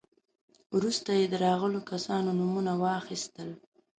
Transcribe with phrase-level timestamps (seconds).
[0.75, 3.49] وروسته يې د راغلو کسانو نومونه واخيستل.